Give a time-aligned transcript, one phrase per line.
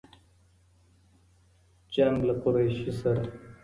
[1.93, 3.23] جـنــګ له قــــريــشي ســــره